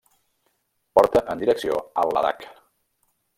Porta 0.99 1.23
en 1.33 1.43
direcció 1.43 1.77
al 2.05 2.15
Ladakh. 2.19 2.49